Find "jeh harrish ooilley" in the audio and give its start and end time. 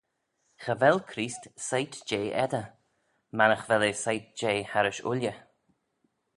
4.39-5.37